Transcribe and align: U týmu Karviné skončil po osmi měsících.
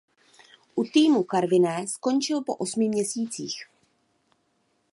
U 0.81 0.81
týmu 0.83 1.23
Karviné 1.29 1.87
skončil 1.87 2.41
po 2.43 2.55
osmi 2.55 2.87
měsících. 2.89 3.65